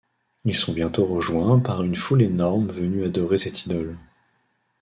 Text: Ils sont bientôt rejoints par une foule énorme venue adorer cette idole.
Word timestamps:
Ils 0.45 0.55
sont 0.55 0.73
bientôt 0.73 1.05
rejoints 1.05 1.59
par 1.59 1.83
une 1.83 1.95
foule 1.95 2.23
énorme 2.23 2.71
venue 2.71 3.03
adorer 3.03 3.37
cette 3.37 3.67
idole. 3.67 3.99